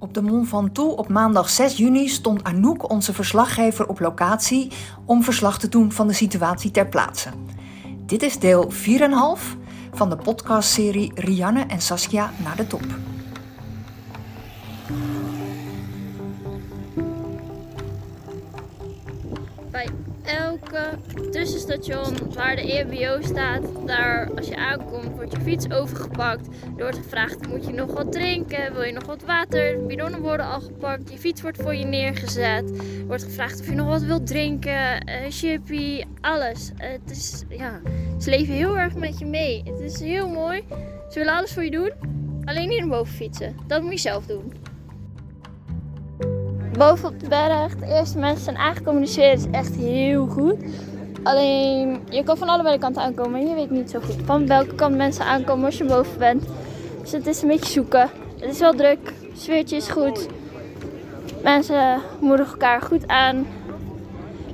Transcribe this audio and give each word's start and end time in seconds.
Op 0.00 0.14
de 0.14 0.22
Mont 0.22 0.48
Ventoux 0.48 0.94
op 0.96 1.08
maandag 1.08 1.48
6 1.48 1.76
juni 1.76 2.08
stond 2.08 2.44
Anouk, 2.44 2.90
onze 2.90 3.12
verslaggever, 3.12 3.88
op 3.88 4.00
locatie 4.00 4.70
om 5.04 5.22
verslag 5.22 5.58
te 5.58 5.68
doen 5.68 5.92
van 5.92 6.06
de 6.06 6.12
situatie 6.12 6.70
ter 6.70 6.88
plaatse. 6.88 7.30
Dit 8.06 8.22
is 8.22 8.38
deel 8.38 8.72
4,5 8.72 8.76
van 9.92 10.08
de 10.10 10.16
podcastserie 10.16 11.12
Rianne 11.14 11.60
en 11.60 11.80
Saskia 11.80 12.30
naar 12.44 12.56
de 12.56 12.66
top. 12.66 12.84
Bij 19.78 19.88
elke 20.34 20.88
tussenstation 21.30 22.32
waar 22.34 22.56
de 22.56 22.72
EHBO 22.72 23.22
staat, 23.22 23.62
daar 23.86 24.30
als 24.36 24.48
je 24.48 24.56
aankomt, 24.56 25.14
wordt 25.14 25.32
je 25.32 25.40
fiets 25.40 25.70
overgepakt. 25.70 26.46
Er 26.46 26.82
wordt 26.82 26.96
gevraagd, 26.96 27.48
moet 27.48 27.66
je 27.66 27.72
nog 27.72 27.92
wat 27.92 28.12
drinken? 28.12 28.72
Wil 28.72 28.82
je 28.82 28.92
nog 28.92 29.04
wat 29.04 29.22
water? 29.22 29.86
Bidonnen 29.86 30.20
worden 30.20 30.46
al 30.46 30.60
gepakt, 30.60 31.10
je 31.10 31.18
fiets 31.18 31.42
wordt 31.42 31.62
voor 31.62 31.74
je 31.74 31.84
neergezet. 31.84 32.70
Er 32.70 33.06
wordt 33.06 33.22
gevraagd 33.22 33.60
of 33.60 33.68
je 33.68 33.74
nog 33.74 33.86
wat 33.86 34.02
wilt 34.02 34.26
drinken, 34.26 35.08
uh, 35.08 35.14
chippy, 35.28 36.04
alles. 36.20 36.70
Het 36.76 37.10
is, 37.10 37.44
ja, 37.48 37.80
ze 38.20 38.30
leven 38.30 38.54
heel 38.54 38.78
erg 38.78 38.94
met 38.94 39.18
je 39.18 39.26
mee. 39.26 39.62
Het 39.64 39.80
is 39.80 40.00
heel 40.00 40.28
mooi. 40.28 40.64
Ze 41.10 41.18
willen 41.18 41.34
alles 41.34 41.52
voor 41.52 41.64
je 41.64 41.70
doen, 41.70 41.92
alleen 42.44 42.68
niet 42.68 42.78
naar 42.78 42.88
boven 42.88 43.14
fietsen. 43.14 43.56
Dat 43.66 43.82
moet 43.82 43.92
je 43.92 43.98
zelf 43.98 44.26
doen 44.26 44.52
boven 46.78 47.08
op 47.08 47.20
de 47.20 47.28
berg. 47.28 47.76
De 47.76 47.86
eerste 47.86 48.18
mensen 48.18 48.44
zijn 48.44 48.56
aangekomen, 48.56 49.08
sfeer 49.08 49.32
is 49.32 49.44
echt 49.50 49.76
heel 49.76 50.26
goed. 50.26 50.54
Alleen, 51.22 52.00
je 52.10 52.22
kan 52.24 52.36
van 52.36 52.48
allebei 52.48 52.74
de 52.74 52.80
kanten 52.80 53.02
aankomen 53.02 53.40
en 53.40 53.46
je 53.46 53.54
weet 53.54 53.70
niet 53.70 53.90
zo 53.90 54.00
goed 54.00 54.16
van 54.24 54.46
welke 54.46 54.74
kant 54.74 54.96
mensen 54.96 55.24
aankomen 55.24 55.64
als 55.64 55.78
je 55.78 55.84
boven 55.84 56.18
bent. 56.18 56.44
Dus 57.00 57.12
het 57.12 57.26
is 57.26 57.42
een 57.42 57.48
beetje 57.48 57.72
zoeken. 57.72 58.10
Het 58.40 58.50
is 58.50 58.58
wel 58.58 58.74
druk, 58.74 59.12
het 59.30 59.40
sfeertje 59.40 59.76
is 59.76 59.88
goed. 59.88 60.26
Mensen 61.42 62.00
moedigen 62.20 62.52
elkaar 62.52 62.82
goed 62.82 63.08
aan. 63.08 63.46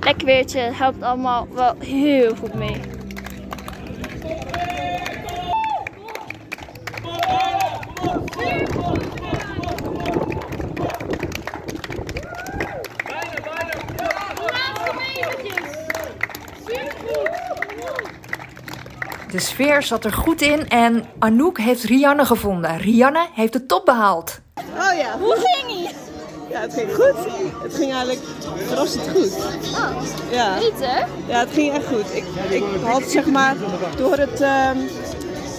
Lekker 0.01 0.27
weertje 0.27 0.61
helpt 0.61 1.03
allemaal 1.03 1.47
wel 1.55 1.75
heel 1.79 2.35
goed 2.37 2.55
mee. 2.55 2.81
De 19.35 19.41
sfeer 19.41 19.83
zat 19.83 20.05
er 20.05 20.13
goed 20.13 20.41
in 20.41 20.69
en 20.69 21.05
Anouk 21.19 21.59
heeft 21.59 21.83
Rianne 21.83 22.25
gevonden. 22.25 22.79
Rianne 22.79 23.27
heeft 23.33 23.53
de 23.53 23.67
top 23.67 23.85
behaald. 23.85 24.41
Oh 24.57 24.97
ja. 24.99 25.19
Hoe 25.19 25.37
ging 25.43 25.79
ie? 25.79 25.89
Ja, 26.51 26.61
het 26.61 26.75
ging 26.75 26.95
goed. 26.95 27.15
Het 27.63 27.75
ging 27.75 27.93
eigenlijk 27.93 28.21
verrassend 28.67 29.09
goed. 29.09 29.33
Oh, 29.35 30.03
Ja, 30.31 30.59
niet 30.59 30.73
hè? 30.81 30.99
ja 31.33 31.39
het 31.39 31.49
ging 31.53 31.73
echt 31.75 31.87
goed. 31.87 32.15
Ik, 32.15 32.25
ik 32.51 32.63
had 32.85 33.03
zeg 33.03 33.27
maar 33.27 33.57
door 33.97 34.17
het, 34.17 34.41
ehm, 34.41 34.77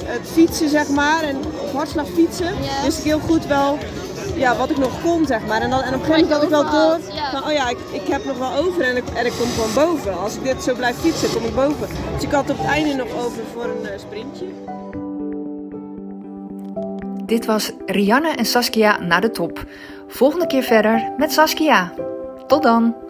het 0.05 0.27
fietsen 0.31 0.69
zeg 0.69 0.87
maar 0.87 1.23
en 1.23 1.37
hartslag 1.73 2.07
fietsen, 2.15 2.53
wist 2.83 2.97
ik 2.97 3.03
heel 3.03 3.19
goed 3.19 3.45
wel 3.45 3.77
ja, 4.35 4.55
wat 4.55 4.69
ik 4.69 4.77
nog 4.77 5.01
kon 5.01 5.25
zeg 5.25 5.45
maar. 5.45 5.61
En, 5.61 5.69
dan, 5.69 5.81
en 5.81 5.93
op 5.93 5.99
een 5.99 6.05
gegeven 6.05 6.29
moment 6.29 6.31
had 6.31 6.43
ik 6.43 6.49
wel 6.49 6.71
door 6.71 6.99
van 7.31 7.43
oh 7.43 7.51
ja, 7.51 7.69
ik, 7.69 7.77
ik 7.91 8.07
heb 8.07 8.25
nog 8.25 8.37
wel 8.37 8.53
over 8.53 8.81
en 8.81 8.97
ik, 8.97 9.03
en 9.15 9.25
ik 9.25 9.33
kom 9.39 9.49
gewoon 9.49 9.73
boven. 9.73 10.19
Als 10.19 10.35
ik 10.35 10.43
dit 10.43 10.63
zo 10.63 10.73
blijf 10.73 10.95
fietsen, 10.95 11.31
kom 11.33 11.43
ik 11.43 11.55
boven. 11.55 11.87
Dus 12.13 12.23
ik 12.23 12.31
had 12.31 12.49
op 12.49 12.57
het 12.57 12.67
einde 12.67 12.93
nog 12.93 13.25
over 13.25 13.43
voor 13.53 13.63
een 13.63 13.85
eh, 13.85 13.99
sprintje. 13.99 14.45
Dit 17.25 17.45
was 17.45 17.71
Rianne 17.85 18.29
en 18.29 18.45
Saskia 18.45 18.99
naar 18.99 19.21
de 19.21 19.31
top. 19.31 19.63
Volgende 20.07 20.47
keer 20.47 20.63
verder 20.63 21.13
met 21.17 21.31
Saskia. 21.31 21.93
Tot 22.47 22.63
dan! 22.63 23.04